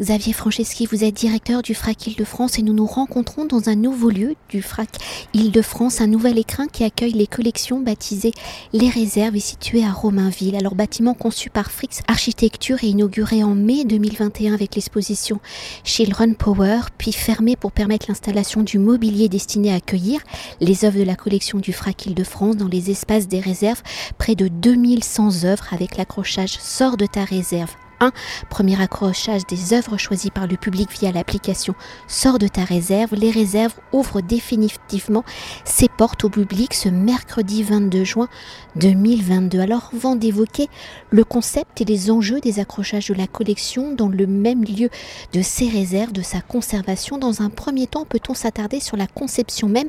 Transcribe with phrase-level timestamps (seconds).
[0.00, 4.10] Xavier Franceschi, vous êtes directeur du FRAC Île-de-France et nous nous rencontrons dans un nouveau
[4.10, 4.88] lieu du FRAC
[5.34, 8.32] Île-de-France, un nouvel écrin qui accueille les collections baptisées
[8.72, 10.56] Les Réserves et situé à Romainville.
[10.56, 15.38] Alors bâtiment conçu par Frix Architecture et inauguré en mai 2021 avec l'exposition
[15.84, 20.20] Children Power, puis fermé pour permettre l'installation du mobilier destiné à accueillir
[20.60, 23.82] les œuvres de la collection du FRAC Île-de-France dans les espaces des réserves,
[24.18, 28.12] près de 2100 œuvres avec l'accrochage Sort de ta réserve réserve 1.
[28.50, 31.74] Premier accrochage des œuvres choisies par le public via l'application
[32.06, 33.14] Sors de ta réserve.
[33.14, 35.24] Les réserves ouvrent définitivement
[35.64, 38.28] ses portes au public ce mercredi 22 juin
[38.76, 39.60] 2022.
[39.60, 40.68] Alors, avant d'évoquer
[41.10, 44.90] le concept et les enjeux des accrochages de la collection dans le même lieu
[45.32, 49.68] de ces réserves, de sa conservation, dans un premier temps, peut-on s'attarder sur la conception
[49.68, 49.88] même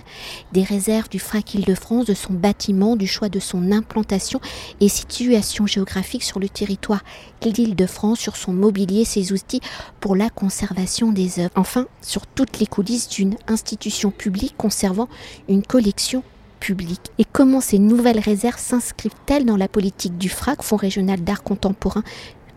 [0.54, 4.40] des réserves du FRAC Île-de-France, de son bâtiment, du choix de son implantation
[4.80, 7.04] et situation géographique sur le territoire
[8.14, 9.62] sur son mobilier, ses outils
[10.00, 11.54] pour la conservation des œuvres.
[11.56, 15.10] Enfin, sur toutes les coulisses d'une institution publique conservant
[15.50, 16.24] une collection
[17.20, 22.04] et comment ces nouvelles réserves s'inscrivent-elles dans la politique du FRAC, Fonds régional d'art contemporain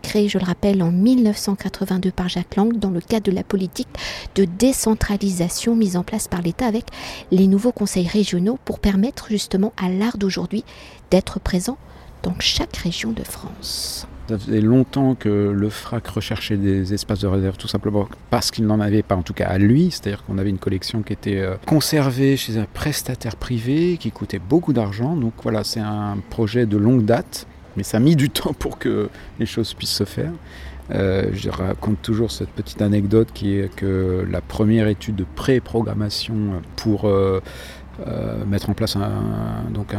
[0.01, 3.89] créé, je le rappelle, en 1982 par Jacques Lang dans le cadre de la politique
[4.33, 6.85] de décentralisation mise en place par l'État avec
[7.31, 10.63] les nouveaux conseils régionaux pour permettre justement à l'art d'aujourd'hui
[11.11, 11.77] d'être présent
[12.23, 14.07] dans chaque région de France.
[14.29, 18.67] Ça faisait longtemps que le FRAC recherchait des espaces de réserve, tout simplement parce qu'il
[18.67, 19.89] n'en avait pas, en tout cas à lui.
[19.89, 24.37] C'est-à-dire qu'on avait une collection qui était euh, conservée chez un prestataire privé, qui coûtait
[24.37, 25.15] beaucoup d'argent.
[25.15, 28.77] Donc voilà, c'est un projet de longue date, mais ça a mis du temps pour
[28.77, 30.31] que les choses puissent se faire.
[30.91, 36.61] Euh, je raconte toujours cette petite anecdote qui est que la première étude de pré-programmation
[36.75, 37.41] pour euh,
[38.07, 38.97] euh, mettre en place
[39.73, 39.95] donc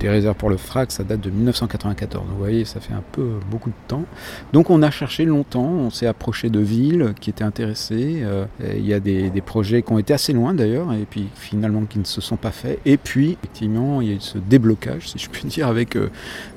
[0.00, 2.24] des réserves pour le FRAC, ça date de 1994.
[2.28, 4.04] vous voyez, ça fait un peu beaucoup de temps.
[4.52, 8.20] Donc on a cherché longtemps, on s'est approché de villes qui étaient intéressées.
[8.22, 11.84] Euh, il y a des, projets qui ont été assez loin d'ailleurs, et puis finalement
[11.84, 12.80] qui ne se sont pas faits.
[12.86, 16.08] Et puis, effectivement, il y a eu ce déblocage, si je puis dire, avec euh,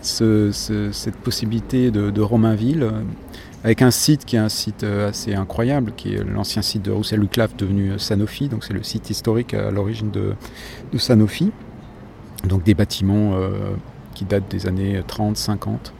[0.02, 2.90] cette possibilité de Romainville
[3.64, 6.92] avec un site qui est un site euh, assez incroyable, qui est l'ancien site de
[6.92, 10.36] Roussel Luclave devenu euh, Sanofi, donc c'est le site historique à l'origine de,
[10.98, 11.52] Sanofi.
[12.44, 13.72] Donc des bâtiments euh,
[14.14, 15.94] qui datent des années 30, 50.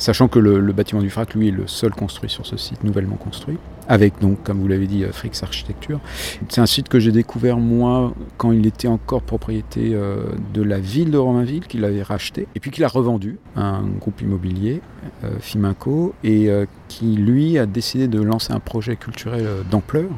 [0.00, 3.16] Sachant que le, bâtiment du FRAC, lui, est le seul construit sur ce site, nouvellement
[3.16, 6.00] construit, avec donc, comme vous l'avez dit, euh, Frix Architecture.
[6.48, 10.24] C'est un site que j'ai découvert moi quand il était encore propriété euh,
[10.54, 13.82] de la ville de Romainville, qu'il avait racheté, et puis qu'il a revendu à un
[13.82, 14.80] groupe immobilier,
[15.24, 16.48] euh, Fiminco, et
[16.88, 20.08] qui, lui, a décidé de lancer un projet culturel d'ampleur,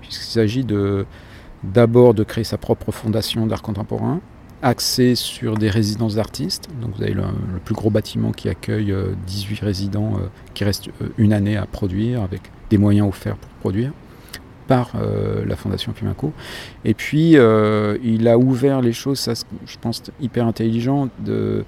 [0.00, 1.06] puisqu'il s'agit de
[1.62, 4.20] d'abord de créer sa propre fondation d'art contemporain,
[4.62, 6.68] axé sur des résidences d'artistes.
[6.80, 7.22] Donc vous avez le,
[7.64, 8.94] plus gros bâtiment qui accueille
[9.26, 13.36] 18 euh, résidents euh, qui restent euh, une année à produire avec des moyens offerts
[13.36, 13.92] pour produire
[14.66, 14.92] par
[15.48, 16.32] la Fondation Fimaco.
[16.84, 19.32] Et puis il a ouvert les choses, ça,
[19.66, 21.64] je pense hyper intelligent, de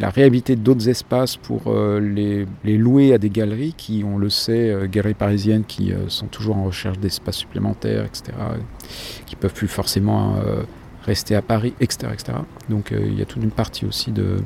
[0.00, 1.70] la réhabilité d'autres espaces pour
[2.00, 6.56] les, les, louer à des galeries qui, on le sait, galeries parisiennes qui sont toujours
[6.56, 8.32] en recherche d'espaces supplémentaires, etc.,
[9.26, 10.36] qui peuvent plus forcément
[11.04, 12.12] rester à Paris, etc.
[12.12, 12.38] etc.
[12.68, 14.38] Donc euh, il y a toute une partie aussi de,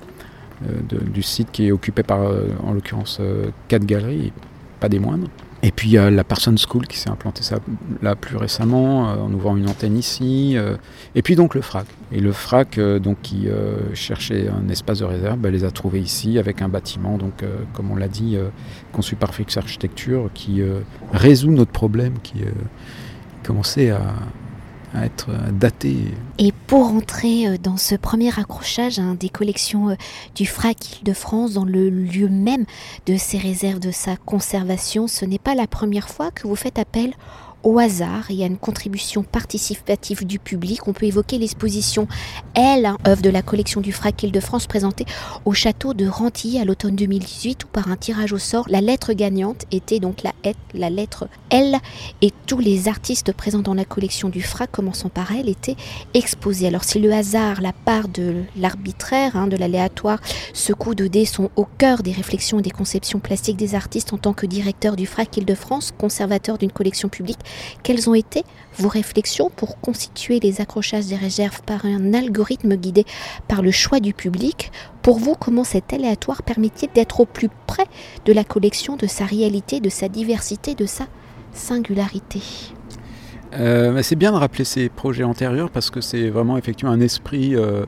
[0.66, 3.20] euh, du site qui est occupé par, euh, en l'occurrence,
[3.68, 4.32] quatre galeries,
[4.80, 5.28] pas des moindres.
[5.62, 7.42] Et puis il y a la Person School qui s'est implantée
[8.02, 10.56] là plus récemment en ouvrant une antenne ici.
[11.14, 11.86] et puis donc le FRAC.
[12.12, 13.48] Et le FRAC donc qui
[13.94, 17.42] cherchait un espace de réserve, bah, les a trouvés ici avec un bâtiment donc
[17.72, 18.36] comme on l'a dit
[18.92, 20.62] conçu par Fix Architecture qui
[21.12, 22.42] résout notre problème qui
[23.42, 24.02] commençait à,
[25.04, 25.96] être euh, daté.
[26.38, 29.94] Et pour entrer euh, dans ce premier accrochage hein, des collections euh,
[30.34, 32.64] du FRAC de France, dans le lieu même
[33.06, 36.78] de ces réserves, de sa conservation, ce n'est pas la première fois que vous faites
[36.78, 37.12] appel
[37.66, 40.86] au hasard il y a une contribution participative du public.
[40.86, 42.06] On peut évoquer l'exposition
[42.54, 45.04] Elle, hein, œuvre de la collection du FRAC Île-de-France présentée
[45.44, 49.14] au château de Rantilly à l'automne 2018 où par un tirage au sort, la lettre
[49.14, 51.76] gagnante était donc la, lettre L
[52.22, 55.76] et tous les artistes présents dans la collection du FRAC, commençant par elle, étaient
[56.14, 56.68] exposés.
[56.68, 60.20] Alors si le hasard, la part de l'arbitraire, hein, de l'aléatoire,
[60.52, 64.12] ce coup de dés sont au cœur des réflexions et des conceptions plastiques des artistes
[64.12, 67.40] en tant que directeur du FRAC Île-de-France, conservateur d'une collection publique,
[67.82, 68.44] quelles ont été
[68.78, 73.04] vos réflexions pour constituer les accrochages des réserves par un algorithme guidé
[73.48, 74.70] par le choix du public
[75.02, 77.86] Pour vous, comment cet aléatoire permettait d'être au plus près
[78.24, 81.06] de la collection, de sa réalité, de sa diversité, de sa
[81.52, 82.40] singularité
[83.54, 87.56] euh, C'est bien de rappeler ces projets antérieurs parce que c'est vraiment effectivement un esprit,
[87.56, 87.86] euh,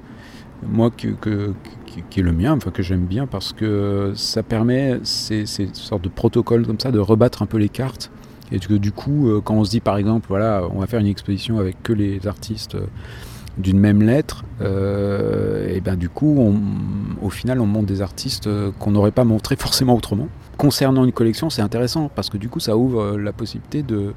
[0.67, 6.03] moi, qui, est le mien, enfin que j'aime bien parce que ça permet ces sortes
[6.03, 8.11] de protocoles comme ça de rebattre un peu les cartes.
[8.53, 11.07] Et que du coup, quand on se dit par exemple, voilà, on va faire une
[11.07, 12.77] exposition avec que les artistes
[13.59, 16.55] d'une même lettre, et ben du coup, on,
[17.25, 18.49] au final, on montre des artistes
[18.79, 20.29] qu'on n'aurait pas montré forcément autrement.
[20.57, 24.13] Concernant une collection, c'est intéressant parce que du coup, ça ouvre la possibilité de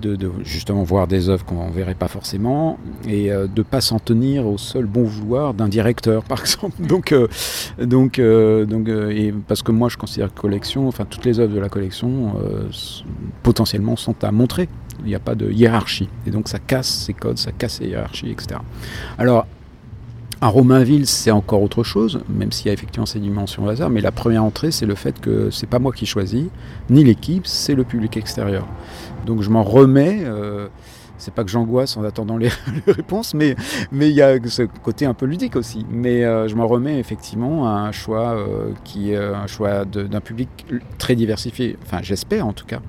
[0.00, 3.80] de, justement voir des œuvres qu'on ne verrait pas forcément et euh, de ne pas
[3.80, 6.82] s'en tenir au seul bon vouloir d'un directeur par exemple.
[6.82, 7.28] Donc, euh,
[7.80, 8.88] donc, euh, donc
[9.46, 12.34] parce que moi je considère que collection, enfin toutes les œuvres de la collection
[13.42, 14.68] potentiellement sont à montrer.
[15.00, 17.86] Il n'y a pas de hiérarchie et donc ça casse ces codes, ça casse ces
[17.86, 18.60] hiérarchies, etc.
[19.18, 19.46] Alors
[20.42, 24.00] à Romainville, c'est encore autre chose, même s'il y a effectivement ces dimensions hasard, mais
[24.00, 26.46] la première entrée, c'est le fait que c'est pas moi qui choisis,
[26.88, 28.66] ni l'équipe, c'est le public extérieur.
[29.26, 30.20] Donc je m'en remets.
[30.24, 30.68] Euh,
[31.18, 32.48] c'est pas que j'angoisse en attendant les,
[32.86, 33.54] réponses, mais
[33.92, 35.84] mais il y a ce côté un peu ludique aussi.
[35.90, 40.20] Mais euh, je m'en remets effectivement à un choix euh, qui est un choix d'un
[40.22, 40.48] public
[40.96, 41.76] très diversifié.
[41.82, 42.80] Enfin, j'espère en tout cas,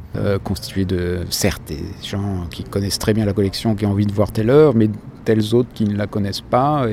[0.45, 4.13] constitué de certes des gens qui connaissent très bien la collection, qui ont envie de
[4.13, 4.89] voir heure, mais
[5.23, 6.85] tels autres qui ne la connaissent pas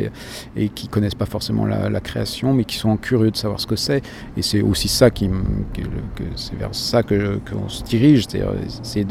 [0.56, 3.76] et, qui connaissent pas forcément la, création, mais qui sont curieux de savoir ce que
[3.76, 4.02] c'est.
[4.36, 5.28] Et c'est aussi ça qui,
[6.36, 8.26] c'est vers ça que qu'on se dirige,
[8.82, 9.06] c'est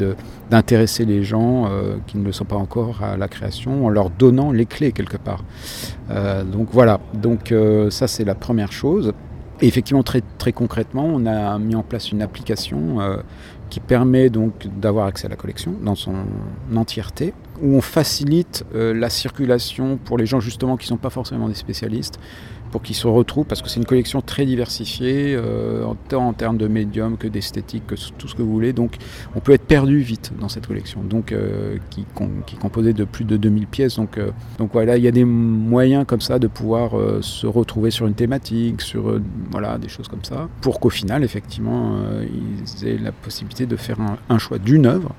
[0.50, 4.10] d'intéresser les gens euh, qui ne le sont pas encore à la création en leur
[4.10, 5.44] donnant les clés quelque part.
[6.10, 9.12] Euh, donc voilà, donc euh, ça c'est la première chose.
[9.60, 12.98] Et effectivement, très, très concrètement, on a mis en place une application
[13.70, 16.14] qui permet donc d'avoir accès à la collection dans son
[16.74, 21.10] entièreté, où on facilite euh, la circulation pour les gens justement qui ne sont pas
[21.10, 22.18] forcément des spécialistes,
[22.70, 26.58] pour qu'ils se retrouvent, parce que c'est une collection très diversifiée, euh, tant en termes
[26.58, 28.72] de médium que d'esthétique, que tout ce que vous voulez.
[28.72, 28.96] Donc
[29.34, 33.24] on peut être perdu vite dans cette collection, donc, euh, qui, est composée de plus
[33.24, 33.96] de 2000 pièces.
[33.96, 36.92] Donc, euh, donc voilà, il y a des moyens comme ça de pouvoir
[37.22, 39.20] se retrouver sur une thématique, sur
[39.50, 44.00] voilà, des choses comme ça, pour qu'au final, effectivement, ils aient la possibilité de faire
[44.00, 45.14] un, un choix d'une œuvre.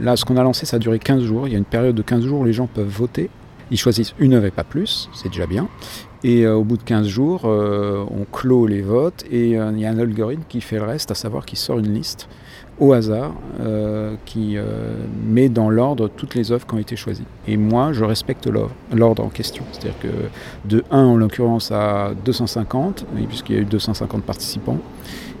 [0.00, 1.48] là, ce qu'on a lancé, ça a duré 15 jours.
[1.48, 3.30] Il y a une période de 15 jours où les gens peuvent voter
[3.70, 5.68] ils choisissent une œuvre et pas plus, c'est déjà bien.
[6.24, 9.80] Et euh, au bout de 15 jours, euh, on clôt les votes et euh, il
[9.80, 12.28] y a un algorithme qui fait le reste, à savoir qui sort une liste
[12.78, 13.32] au hasard
[14.26, 14.58] qui
[15.26, 17.24] met dans l'ordre toutes les œuvres qui ont été choisies.
[17.48, 18.46] Et moi, je respecte
[18.92, 19.64] l'ordre en question.
[19.72, 24.78] C'est-à-dire que de 1 en l'occurrence à 250, puisqu'il y a eu 250 participants,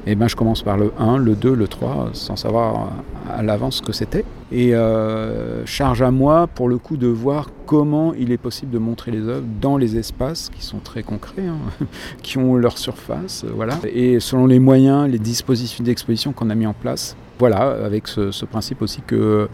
[0.06, 2.92] et eh ben, je commence par le 1, le 2, le 3, sans savoir
[3.28, 4.24] à l'avance ce que c'était.
[4.52, 8.78] Et euh, charge à moi, pour le coup, de voir comment il est possible de
[8.78, 11.58] montrer les œuvres dans les espaces qui sont très concrets, hein,
[12.22, 13.80] qui ont leur surface, voilà.
[13.92, 18.44] Et selon les moyens, les dispositifs d'exposition qu'on a mis en place, voilà, avec ce,
[18.44, 19.48] principe aussi que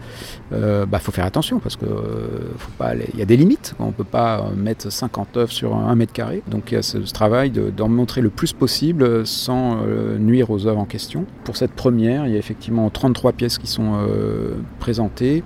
[0.53, 3.75] euh, bah, faut faire attention parce que euh, il y a des limites.
[3.79, 6.43] On ne peut pas mettre 50 œuvres sur un, mètre carré.
[6.47, 10.67] Donc il y a ce, travail d'en montrer le plus possible sans euh, nuire aux
[10.67, 11.25] œuvres en question.
[11.43, 13.93] Pour cette première, il y a effectivement 33 pièces qui sont
[14.79, 15.43] présentées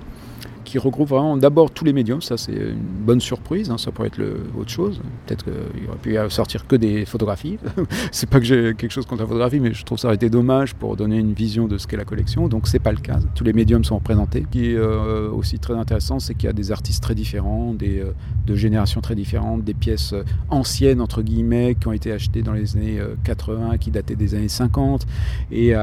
[0.67, 2.21] qui regroupe vraiment d'abord tous les médiums.
[2.21, 3.71] Ça, c'est une bonne surprise.
[3.71, 4.21] Hein, ça pourrait être
[4.59, 4.99] autre chose.
[5.25, 7.57] Peut-être qu'il aurait pu sortir que des photographies.
[8.11, 10.29] c'est pas que j'ai quelque chose contre la photographie, mais je trouve ça aurait été
[10.29, 12.49] dommage pour donner une vision de ce qu'est la collection.
[12.49, 13.19] Donc, c'est pas le cas.
[13.33, 14.43] Tous les médiums sont représentés.
[14.45, 17.73] Ce qui est euh, aussi très intéressant, c'est qu'il y a des artistes très différents,
[17.73, 18.13] des, euh,
[18.45, 22.53] de générations très différentes, des pièces euh, anciennes, entre guillemets, qui ont été achetées dans
[22.53, 25.05] les années 80, qui dataient des années 50,
[25.51, 25.73] et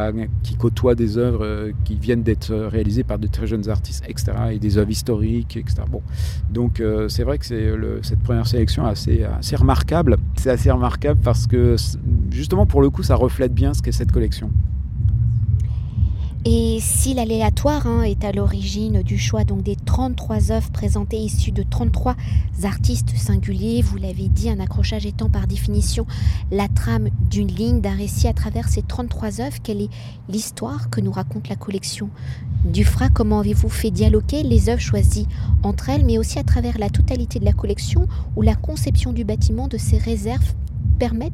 [0.42, 4.32] qui côtoient des œuvres qui viennent d'être réalisées par de très jeunes artistes, etc.
[4.53, 5.82] Et des historiques, etc.
[5.88, 6.02] Bon.
[6.50, 7.70] Donc euh, c'est vrai que c'est
[8.02, 10.16] cette première sélection assez, assez remarquable.
[10.36, 11.76] C'est assez remarquable parce que
[12.31, 14.50] justement pour le coup ça reflète bien ce qu'est cette collection.
[16.46, 21.53] Et si l'aléatoire hein, est à l'origine du choix donc des 33 œuvres présentées issues
[21.53, 22.17] de 33
[22.65, 26.06] artistes singuliers, vous l'avez dit, un accrochage étant par définition
[26.51, 29.89] la trame d'une ligne, d'un récit à travers ces 33 œuvres, quelle est
[30.29, 32.10] l'histoire que nous raconte la collection
[32.67, 33.08] du FRA?
[33.08, 35.27] Comment avez-vous fait dialoguer les œuvres choisies
[35.63, 39.24] entre elles, mais aussi à travers la totalité de la collection, où la conception du
[39.24, 40.53] bâtiment de ces réserves
[40.98, 41.32] permettent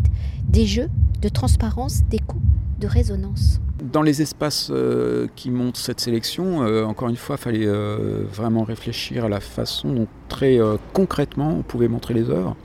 [0.48, 0.88] des jeux
[1.20, 2.36] de transparence, d'écho,
[2.80, 7.42] de résonance dans les espaces euh, qui montrent cette sélection, euh, encore une fois, il
[7.42, 10.58] fallait euh, vraiment réfléchir à la façon dont très
[10.92, 12.56] concrètement on pouvait montrer les œuvres.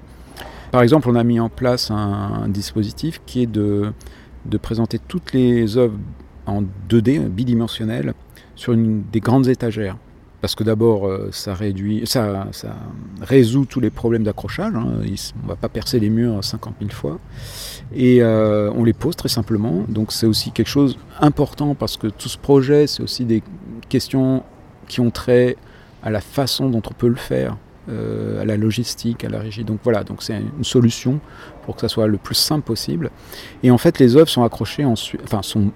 [0.72, 3.94] Par exemple, on a mis en place un, dispositif qui est de,
[4.46, 5.98] de, présenter toutes les œuvres
[6.46, 8.14] en 2D, bidimensionnelles,
[8.56, 9.98] sur une, des grandes étagères
[10.46, 12.76] parce que d'abord ça réduit, ça, ça,
[13.20, 14.76] résout tous les problèmes d'accrochage.
[14.76, 14.86] Hein.
[14.86, 17.18] On ne va pas percer les murs 50 000 fois
[17.96, 19.86] et euh, on les pose très simplement.
[19.90, 23.42] Donc c'est aussi quelque chose important parce que tout ce projet, c'est aussi des
[23.90, 24.44] questions
[24.88, 25.58] qui ont trait
[26.04, 27.58] à la façon dont on peut le faire.
[27.90, 29.64] à la logistique, à la régie.
[29.64, 31.20] Donc voilà, donc c'est une solution
[31.64, 33.10] pour que ça soit le plus simple possible.
[33.64, 35.72] Et en fait, les œuvres sont accrochées ensuite, enfin sont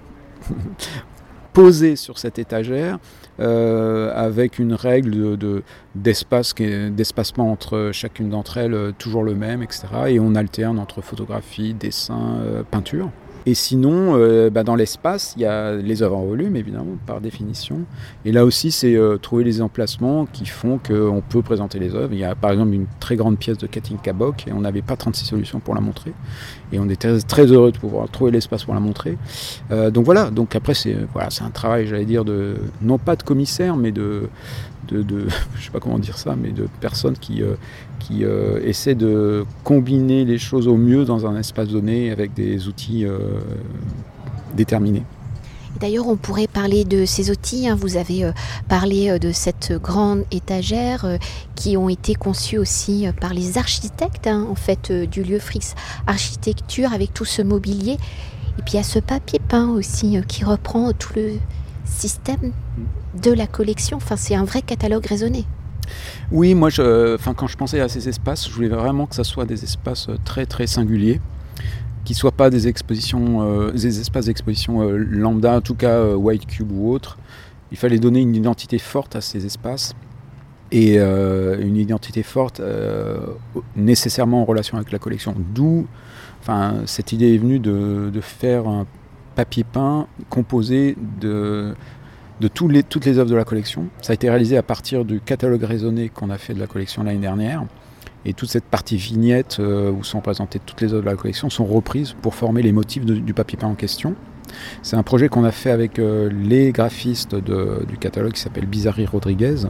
[1.59, 2.99] posées sur cette étagère
[3.41, 5.63] euh, avec une règle de,
[5.93, 9.87] d'espace, d'espacement entre chacune d'entre elles toujours le même, etc.
[10.07, 12.39] Et on alterne entre photographie, dessin,
[12.71, 13.11] peinture.
[13.49, 17.19] Et sinon, euh, bah, dans l'espace, il y a les œuvres en volume, évidemment, par
[17.19, 17.79] définition.
[18.23, 22.13] Et là aussi, c'est euh, trouver les emplacements qui font qu'on peut présenter les œuvres.
[22.13, 24.83] Il y a par exemple une très grande pièce de Katinka Bock, et on n'avait
[24.83, 26.13] pas 36 solutions pour la montrer.
[26.71, 29.17] Et on était très heureux de pouvoir trouver l'espace pour la montrer.
[29.71, 33.23] Euh, donc voilà, donc après, c'est voilà, un travail, j'allais dire, de, non pas de
[33.23, 34.29] commissaire, mais de,
[34.89, 35.27] de, de
[35.58, 37.43] je sais pas comment dire ça, mais de personnes qui,
[38.00, 42.67] qui euh, essaie de combiner les choses au mieux dans un espace donné avec des
[42.67, 43.19] outils euh,
[44.55, 45.03] déterminés.
[45.79, 47.69] D'ailleurs, on pourrait parler de ces outils.
[47.69, 47.75] Hein.
[47.75, 48.31] Vous avez euh,
[48.67, 51.05] parlé de cette grande étagère
[51.55, 55.75] qui ont été conçues aussi par les architectes hein, en fait du lieu Frix
[56.08, 57.98] Architecture avec tout ce mobilier.
[58.58, 61.34] Et puis il y a ce papier peint aussi qui reprend tout le
[61.89, 62.51] système
[63.22, 63.98] de la collection.
[63.98, 65.46] Enfin, c'est un vrai catalogue raisonné.
[66.31, 69.46] Oui, moi, je, quand je pensais à ces espaces, je voulais vraiment que ce soit
[69.46, 71.19] des espaces euh, très très singuliers,
[72.05, 76.46] qui soient pas des expositions, euh, des espaces d'exposition euh, lambda, en tout cas White
[76.46, 77.17] Cube ou autre.
[77.72, 79.93] Il fallait donner une identité forte à ces espaces
[80.72, 82.62] et une identité forte
[83.75, 85.36] nécessairement en relation avec la collection.
[85.53, 85.86] D'où,
[86.41, 88.88] enfin, cette idée est venue de, de faire un
[89.39, 91.74] papier peint composé de
[92.41, 93.88] de les, toutes les œuvres de la collection.
[94.01, 97.03] Ça a été réalisé à partir du catalogue raisonné qu'on a fait de la collection
[97.03, 97.63] l'année dernière.
[98.25, 101.50] Et toute cette partie vignette euh, où sont présentées toutes les œuvres de la collection
[101.50, 104.15] sont reprises pour former les motifs du papier peint en question.
[104.84, 109.05] C'est un projet qu'on a fait avec euh, les graphistes du catalogue qui s'appelle Bizarri
[109.05, 109.67] Rodriguez,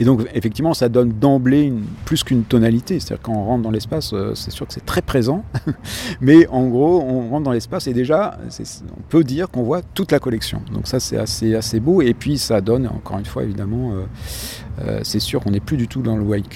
[0.00, 1.70] et donc, effectivement, ça donne d'emblée
[2.06, 2.98] plus qu'une tonalité.
[2.98, 5.44] C'est-à-dire, quand on rentre dans l'espace, euh, c'est sûr que c'est très présent.
[6.22, 8.38] Mais en gros, on rentre dans l'espace et déjà,
[8.96, 10.62] on peut dire qu'on voit toute la collection.
[10.72, 12.00] Donc, ça, c'est assez, beau.
[12.00, 14.06] Et puis, ça donne, encore une fois, évidemment, euh,
[14.80, 16.48] euh, c'est sûr qu'on n'est plus du tout dans le white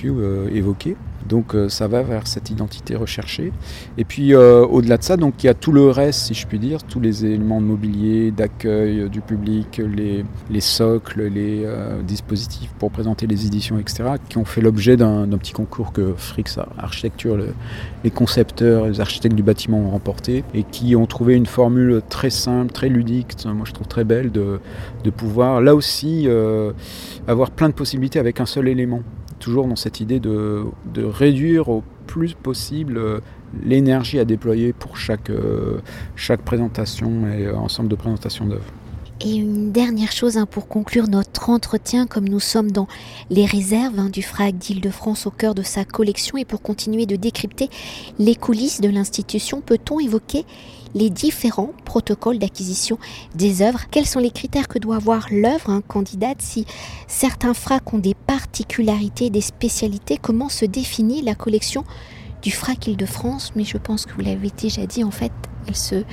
[0.51, 0.97] évoqué.
[1.29, 3.53] Donc euh, ça va vers cette identité recherchée.
[3.99, 6.47] Et puis euh, au-delà de ça, donc il y a tout le reste, si je
[6.47, 9.81] puis dire, tous les éléments de mobilier, d'accueil euh, du public,
[10.51, 11.67] les, socles, les
[12.07, 16.57] dispositifs pour présenter les éditions, etc., qui ont fait l'objet d'un petit concours que Frix
[16.79, 17.39] Architecture,
[18.03, 22.31] les concepteurs, les architectes du bâtiment ont remporté et qui ont trouvé une formule très
[22.31, 24.61] simple, très ludique, moi je trouve très belle, de
[25.11, 26.29] pouvoir là aussi
[27.27, 29.03] avoir plein de possibilités avec un seul élément
[29.45, 30.65] toujours dans cette idée de,
[30.97, 33.21] réduire au plus possible euh,
[33.63, 35.81] l'énergie à déployer pour chaque, euh,
[36.17, 38.73] chaque présentation et ensemble de présentations d'œuvres.
[39.27, 42.87] Et une dernière chose hein, pour conclure notre entretien, comme nous sommes dans
[43.31, 47.17] les réserves hein, du FRAC d'Île-de-France au cœur de sa collection et pour continuer de
[47.17, 47.71] décrypter
[48.19, 50.45] les coulisses de l'institution, peut-on évoquer
[50.95, 52.99] les différents protocoles d'acquisition
[53.35, 53.85] des œuvres?
[53.91, 56.67] Quels sont les critères que doit avoir l'œuvre candidate Si
[57.09, 61.85] certains FRAC ont des particularités, des spécialités, comment se définit la collection
[62.43, 63.53] du FRAC Île-de-France?
[63.57, 65.33] Mais je pense que vous l'avez déjà dit, en fait,
[65.67, 66.05] elle se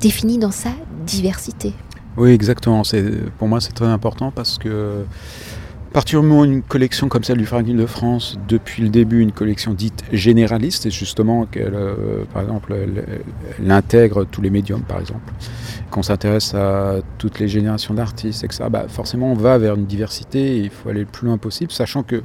[0.00, 0.72] définit dans sa
[1.06, 1.72] diversité.
[2.16, 2.82] Oui, exactement.
[3.38, 5.04] Pour moi, c'est très important parce que
[5.92, 10.04] particulièrement une collection comme celle du Fragile de France, depuis le début une collection dite
[10.12, 15.32] généraliste, et justement qu'elle, euh, par exemple, elle, intègre tous les médiums, par exemple,
[15.90, 18.64] qu'on s'intéresse à toutes les générations d'artistes, etc.
[18.70, 21.72] Bah, forcément, on va vers une diversité, et il faut aller le plus loin possible,
[21.72, 22.22] sachant que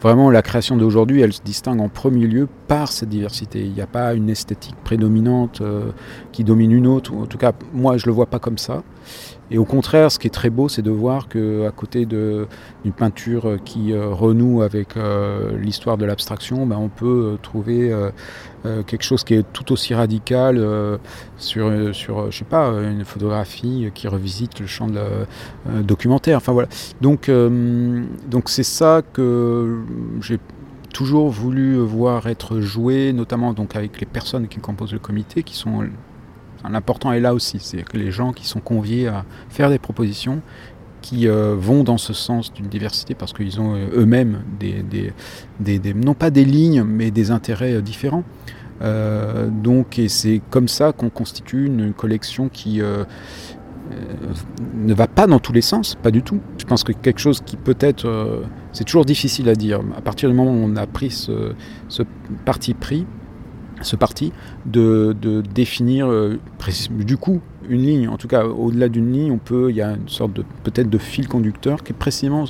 [0.00, 3.60] vraiment la création d'aujourd'hui, elle se distingue en premier lieu par cette diversité.
[3.60, 5.90] Il n'y a pas une esthétique prédominante euh,
[6.32, 8.82] qui domine une autre, en tout cas, moi, je ne le vois pas comme ça.
[9.50, 12.46] Et au contraire, ce qui est très beau, c'est de voir qu'à côté d'une
[12.96, 17.92] peinture qui euh, renoue avec euh, l'histoire de l'abstraction, ben, on peut euh, trouver
[18.86, 20.62] quelque chose qui est tout aussi radical
[21.38, 26.36] sur, sur, je sais pas, une photographie qui revisite le champ de la, documentaire.
[26.36, 26.68] Enfin voilà.
[27.00, 29.78] Donc, donc c'est ça que
[30.20, 30.38] j'ai
[30.92, 35.56] toujours voulu voir être joué, notamment donc avec les personnes qui composent le comité, qui
[35.56, 35.88] sont
[36.68, 40.42] L'important est là aussi, c'est que les gens qui sont conviés à faire des propositions
[41.00, 44.42] qui euh, vont dans ce sens d'une diversité parce qu'ils ont euh, eux-mêmes
[45.94, 48.24] non pas des lignes, mais des intérêts euh, différents.
[49.50, 53.04] donc, c'est comme ça qu'on constitue une collection qui ne
[54.94, 56.40] va pas dans tous les sens, pas du tout.
[56.56, 58.08] Je pense que quelque chose qui peut-être,
[58.72, 59.80] c'est toujours difficile à dire.
[59.98, 61.52] À partir du moment où on a pris ce
[62.46, 63.04] parti pris,
[63.82, 64.32] ce parti
[64.66, 65.14] de,
[65.54, 66.38] définir euh,
[66.90, 68.08] du coup une ligne.
[68.08, 70.90] En tout cas, au-delà d'une ligne, on peut, il y a une sorte de peut-être
[70.90, 72.44] de fil conducteur qui est précisément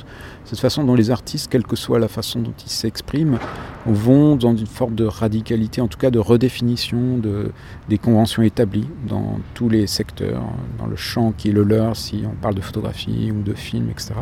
[0.45, 3.37] cette façon dont les artistes, quelle que soit la façon dont ils s'expriment,
[3.85, 7.51] vont dans une forme de radicalité, en tout cas de redéfinition de,
[7.89, 10.43] des conventions établies dans tous les secteurs,
[10.79, 13.89] dans le champ qui est le leur, si on parle de photographie ou de film,
[13.89, 14.13] etc.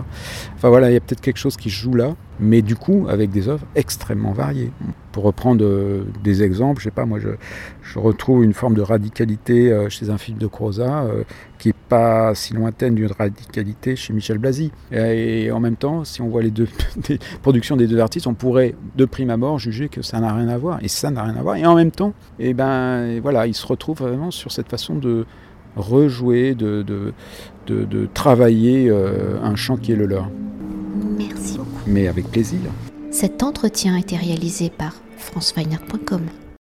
[0.55, 3.29] Enfin voilà, il y a peut-être quelque chose qui joue là, mais du coup avec
[3.31, 4.71] des œuvres extrêmement variées.
[5.11, 7.29] Pour reprendre euh, des exemples, je sais pas, moi je,
[7.99, 11.23] retrouve une forme de radicalité euh, chez un film de Croza euh,
[11.57, 14.71] qui n'est pas si lointaine d'une radicalité chez Michel Blasi.
[14.91, 16.67] Et, en même temps, si on voit les deux
[17.41, 20.57] productions des deux artistes, on pourrait de prime abord juger que ça n'a rien à
[20.57, 20.79] voir.
[20.83, 21.55] Et ça n'a rien à voir.
[21.55, 24.95] Et en même temps, et eh ben, voilà, ils se retrouvent vraiment sur cette façon
[24.95, 25.25] de
[25.75, 27.13] rejouer, de, de,
[27.67, 30.29] de, travailler un chant qui est le leur.
[31.19, 31.69] Merci beaucoup.
[31.85, 32.59] Mais avec plaisir.
[33.11, 36.21] Cet entretien a été réalisé par franceweiner.com.